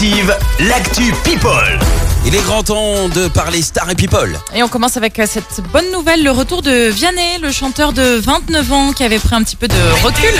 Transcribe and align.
Active, 0.00 0.34
l'actu 0.60 1.12
People. 1.24 1.78
Il 2.24 2.34
est 2.34 2.40
grand 2.46 2.62
temps 2.62 3.10
de 3.10 3.28
parler 3.28 3.60
Star 3.60 3.90
et 3.90 3.94
People. 3.94 4.34
Et 4.54 4.62
on 4.62 4.68
commence 4.68 4.96
avec 4.96 5.18
euh, 5.18 5.26
cette 5.30 5.60
bonne 5.74 5.90
nouvelle, 5.92 6.24
le 6.24 6.30
retour 6.30 6.62
de 6.62 6.88
Vianney, 6.88 7.36
le 7.42 7.52
chanteur 7.52 7.92
de 7.92 8.16
29 8.18 8.72
ans 8.72 8.92
qui 8.94 9.04
avait 9.04 9.18
pris 9.18 9.34
un 9.34 9.42
petit 9.42 9.56
peu 9.56 9.68
de 9.68 9.74
recul. 10.02 10.32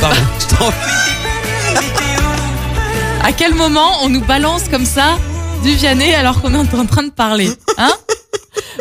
Pardon. 0.00 0.16
je 0.40 0.56
t'en- 0.56 0.72
À 3.28 3.32
quel 3.32 3.52
moment 3.52 3.92
on 4.04 4.08
nous 4.08 4.22
balance 4.24 4.62
comme 4.70 4.86
ça 4.86 5.18
du 5.62 5.74
Vianney 5.74 6.14
alors 6.14 6.40
qu'on 6.40 6.54
est 6.54 6.74
en 6.74 6.86
train 6.86 7.02
de 7.02 7.10
parler 7.10 7.50
Hein? 7.76 7.92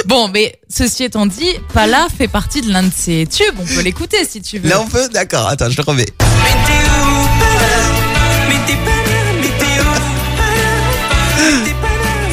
Bon, 0.05 0.29
mais 0.29 0.57
ceci 0.69 1.03
étant 1.03 1.25
dit, 1.25 1.49
Pala 1.73 2.07
fait 2.17 2.29
partie 2.29 2.61
de 2.61 2.71
l'un 2.71 2.83
de 2.83 2.93
ses 2.95 3.27
tubes. 3.29 3.55
On 3.59 3.65
peut 3.65 3.81
l'écouter 3.81 4.23
si 4.25 4.41
tu 4.41 4.59
veux. 4.59 4.69
Là 4.69 4.79
on 4.79 4.87
peut 4.87 5.09
D'accord, 5.11 5.49
attends, 5.49 5.69
je 5.69 5.75
le 5.75 5.83
remets. 5.83 6.05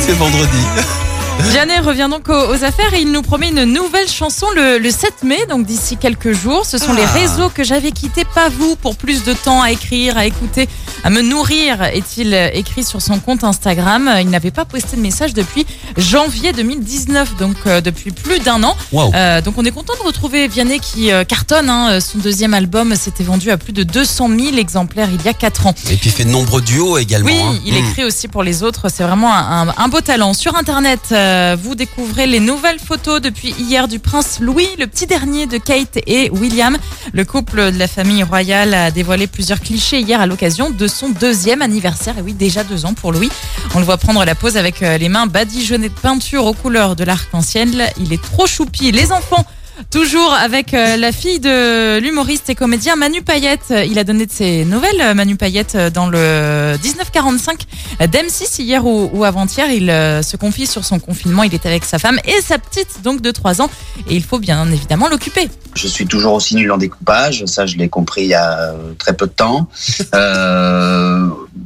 C'est 0.07 0.13
vendredi. 0.13 0.59
Vianney 1.51 1.79
revient 1.81 2.09
donc 2.11 2.29
aux, 2.29 2.33
aux 2.55 2.65
affaires 2.65 2.95
et 2.95 3.01
il 3.01 3.11
nous 3.11 3.23
promet 3.23 3.49
une 3.49 3.65
nouvelle 3.65 4.09
chanson 4.09 4.47
le, 4.55 4.79
le 4.79 4.91
7 4.91 5.25
mai, 5.25 5.47
donc 5.49 5.67
d'ici 5.67 5.97
quelques 5.97 6.33
jours. 6.33 6.65
Ce 6.65 6.79
sont 6.79 6.93
les 6.93 7.03
Ah. 7.03 7.19
réseaux 7.19 7.49
que 7.49 7.65
j'avais 7.65 7.91
quittés, 7.91 8.25
pas 8.35 8.49
vous, 8.49 8.77
pour 8.77 8.97
plus 8.97 9.25
de 9.25 9.33
temps 9.33 9.61
à 9.63 9.71
écrire, 9.73 10.17
à 10.17 10.27
écouter, 10.27 10.69
à 11.03 11.11
me 11.11 11.21
nourrir, 11.23 11.83
est-il 11.83 12.33
écrit 12.55 12.85
sur 12.85 13.03
son 13.03 13.19
compte 13.19 13.45
Instagram. 13.45 14.11
Il 14.21 14.31
n'avait 14.31 14.51
pas 14.51 14.65
posté 14.65 14.97
de 14.97 15.03
message 15.03 15.35
depuis 15.35 15.67
janvier 15.97 16.53
2019, 16.53 17.37
donc 17.37 17.57
euh, 17.67 17.81
depuis 17.81 18.11
plus 18.11 18.39
d'un 18.41 18.63
an. 18.63 18.77
Euh, 18.95 19.41
donc 19.41 19.55
on 19.59 19.65
est 19.65 19.71
content 19.71 19.93
de 20.01 20.07
retrouver 20.07 20.49
Vianney 20.49 20.81
qui 20.81 21.11
euh, 21.11 21.25
cartonne. 21.25 21.69
hein. 21.71 22.01
Son 22.01 22.19
deuxième 22.19 22.55
album 22.55 22.95
s'était 22.97 23.25
vendu 23.25 23.51
à 23.51 23.57
plus 23.57 23.73
de 23.73 23.83
200 23.83 24.29
000 24.29 24.57
exemplaires 24.57 25.09
il 25.13 25.25
y 25.25 25.29
a 25.29 25.35
4 25.35 25.67
ans. 25.67 25.75
Et 25.91 25.97
puis 25.97 26.11
il 26.11 26.13
fait 26.13 26.25
de 26.25 26.31
nombreux 26.31 26.61
duos 26.63 26.99
également. 26.99 27.29
Oui, 27.29 27.41
hein. 27.43 27.59
il 27.65 27.75
Mm. 27.75 27.77
écrit 27.89 28.05
aussi 28.05 28.29
pour 28.29 28.43
les 28.43 28.63
autres. 28.63 28.89
C'est 28.89 29.03
vraiment 29.03 29.33
un, 29.35 29.89
beau 29.89 30.01
talent. 30.01 30.33
Sur 30.35 30.57
Internet, 30.57 31.15
vous 31.63 31.75
découvrez 31.75 32.27
les 32.27 32.41
nouvelles 32.41 32.79
photos 32.79 33.21
depuis 33.21 33.55
hier 33.59 33.89
du 33.89 33.99
prince 33.99 34.39
Louis, 34.41 34.69
le 34.79 34.87
petit 34.87 35.07
dernier 35.07 35.47
de 35.47 35.59
Kate 35.59 35.99
et 36.07 36.31
William. 36.31 36.77
Le 37.13 37.25
couple 37.25 37.73
de 37.73 37.79
la 37.79 37.89
famille 37.89 38.23
royale 38.23 38.75
a 38.75 38.91
dévoilé 38.91 39.27
plusieurs 39.27 39.61
clichés 39.61 40.01
hier 40.01 40.21
à 40.21 40.27
l'occasion 40.27 40.71
de 40.71 40.84
son 40.89 41.09
deuxième 41.09 41.63
anniversaire. 41.63 42.19
Et 42.19 42.23
oui, 42.23 42.33
déjà 42.33 42.65
deux 42.65 42.87
ans 42.87 42.95
pour 42.95 43.13
Louis. 43.13 43.31
On 43.75 43.79
le 43.79 43.85
voit 43.85 43.97
prendre 43.97 44.25
la 44.25 44.35
pose 44.35 44.57
avec 44.57 44.83
euh, 44.83 44.99
les 44.99 45.09
mains 45.09 45.27
badigeonnées 45.27 45.89
de 45.89 45.95
peinture 45.95 46.47
aux 46.47 46.55
couleurs 46.55 46.97
de 46.97 47.05
l'arc-en-ciel. 47.05 47.93
Il 47.99 48.13
est 48.13 48.23
trop 48.23 48.47
choupi. 48.47 48.93
Les 48.93 49.13
enfants 49.13 49.45
Toujours 49.91 50.33
avec 50.33 50.73
euh, 50.73 50.97
la 50.97 51.11
fille 51.11 51.41
de 51.41 51.99
l'humoriste 51.99 52.49
et 52.49 52.55
comédien 52.55 52.95
Manu 52.95 53.23
Payette. 53.23 53.73
Il 53.87 53.99
a 53.99 54.05
donné 54.05 54.27
de 54.27 54.31
ses 54.31 54.65
nouvelles, 54.65 55.01
euh, 55.01 55.15
Manu 55.15 55.37
Payette, 55.37 55.75
euh, 55.75 55.91
dans 55.91 56.07
le 56.09 56.77
1945 56.83 57.65
d'M6 58.01 58.63
hier 58.63 58.87
ou, 58.87 59.11
ou 59.13 59.25
avant-hier. 59.25 59.71
Il 59.71 59.87
se 60.25 60.37
confie 60.37 60.67
sur 60.67 60.85
son 60.85 61.01
confinement. 61.01 61.43
Il 61.43 61.55
est 61.55 61.67
avec 61.67 61.85
sa 61.85 61.99
femme 61.99 62.19
et 62.25 62.41
sa 62.41 62.59
petite, 62.59 63.03
donc 63.03 63.21
de 63.21 63.31
3 63.31 63.63
ans. 63.63 63.71
Et 64.09 64.15
il 64.15 64.23
faut 64.23 64.39
bien 64.39 64.71
évidemment 64.71 65.09
l'occuper. 65.09 65.49
Je 65.75 65.89
suis 65.89 66.07
toujours 66.07 66.35
aussi 66.35 66.55
nul 66.55 66.71
en 66.71 66.79
découpage, 66.79 67.45
ça 67.47 67.67
je 67.67 67.77
l'ai 67.77 67.89
compris 67.89 68.23
il 68.23 68.29
y 68.29 68.35
a 68.35 68.73
très 68.99 69.13
peu 69.13 69.27
de 69.27 69.33
temps. 69.33 69.69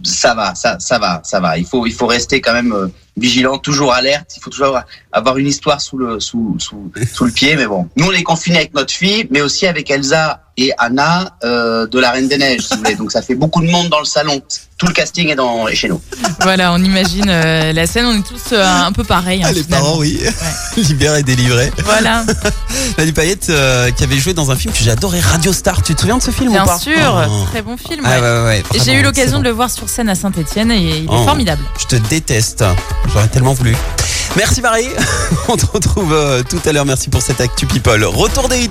Ça 0.05 0.33
va, 0.35 0.55
ça, 0.55 0.79
ça 0.79 0.99
va, 0.99 1.21
ça 1.25 1.41
va. 1.41 1.59
Il 1.59 1.67
faut, 1.67 1.85
il 1.85 1.93
faut 1.93 2.07
rester 2.07 2.41
quand 2.41 2.53
même 2.53 2.91
vigilant, 3.19 3.59
toujours 3.59 3.93
alerte. 3.93 4.33
Il 4.37 4.41
faut 4.43 4.51
toujours 4.51 4.79
avoir- 5.13 5.37
une 5.37 5.47
histoire 5.47 5.81
sous 5.81 5.99
le, 5.99 6.21
sous, 6.21 6.57
sous 6.59 7.25
le 7.25 7.31
pied. 7.33 7.57
Mais 7.57 7.67
bon, 7.67 7.89
nous 7.97 8.07
on 8.07 8.13
est 8.13 8.23
confinés 8.23 8.59
avec 8.59 8.75
notre 8.75 8.93
fille, 8.93 9.27
mais 9.31 9.41
aussi 9.41 9.67
avec 9.67 9.91
Elsa 9.91 10.43
et 10.59 10.73
Anna 10.77 11.31
euh, 11.45 11.87
de 11.87 11.99
la 11.99 12.11
Reine 12.11 12.29
des 12.29 12.37
Neiges. 12.37 12.63
Si 12.63 12.75
vous 12.75 12.81
voulez. 12.83 12.95
Donc 12.97 13.13
ça 13.13 13.23
fait 13.23 13.35
beaucoup 13.37 13.63
de 13.63 13.71
monde 13.71 13.89
dans 13.89 14.01
le 14.01 14.05
salon. 14.05 14.43
Tout 14.77 14.87
le 14.87 14.93
casting 14.93 15.29
est, 15.29 15.35
dans, 15.35 15.67
est 15.67 15.75
chez 15.75 15.89
nous. 15.89 16.01
Voilà, 16.43 16.73
on 16.73 16.79
imagine 16.79 17.27
euh, 17.29 17.73
la 17.73 17.87
scène. 17.87 18.07
On 18.07 18.17
est 18.17 18.23
tous 18.27 18.53
euh, 18.53 18.65
un 18.65 18.93
peu 18.93 19.03
pareils. 19.03 19.43
hein, 19.43 19.47
Ah, 19.49 19.53
les 19.53 19.63
finalement. 19.65 19.87
parents, 19.87 19.99
oui. 19.99 20.21
Libéré, 20.77 21.23
délivré. 21.25 21.73
Voilà, 21.85 22.25
Manu 22.99 23.13
Payette 23.13 23.51
euh, 23.51 23.91
qui 23.91 24.05
avait 24.05 24.19
joué 24.19 24.35
dans 24.35 24.51
un 24.53 24.57
film 24.57 24.73
que 24.73 24.79
j'ai 24.81 24.91
adoré, 24.93 25.19
Radio 25.21 25.53
Star. 25.53 25.83
Tu 25.83 25.95
te 25.97 26.01
souviens 26.03 26.19
de 26.19 26.23
ce 26.23 26.31
film 26.31 26.51
ou 26.51 26.53
bien 26.53 26.65
pas 26.65 26.79
sûr. 26.79 27.27
Oh. 27.29 27.45
Très 27.51 27.63
bon 27.63 27.77
film. 27.77 28.03
Ah 28.05 28.11
ouais. 28.11 28.21
ouais, 28.21 28.31
ouais, 28.43 28.45
ouais, 28.45 28.81
J'ai 28.85 28.93
eu 28.95 29.03
l'occasion 29.03 29.39
de 29.41 29.45
le 29.45 29.51
voir 29.51 29.69
sur 29.71 29.89
scène 29.89 30.09
à 30.09 30.15
Saint-Etienne 30.15 30.71
et 30.71 30.79
il 30.79 31.05
est 31.05 31.07
Oh. 31.09 31.25
formidable. 31.25 31.63
Je 31.81 31.87
te 31.87 31.97
déteste. 32.09 32.65
J'aurais 33.13 33.29
tellement 33.29 33.55
voulu. 33.55 33.75
Merci 34.37 34.61
Marie. 34.61 34.89
On 35.49 35.57
te 35.57 35.67
retrouve 35.67 36.13
euh, 36.13 36.43
tout 36.49 36.61
à 36.67 36.73
l'heure. 36.73 36.85
Merci 36.85 37.09
pour 37.09 37.23
cette 37.23 37.41
Actu 37.41 37.67
People. 37.67 38.05
Retour 38.05 38.49
des 38.49 38.61
hits. 38.63 38.71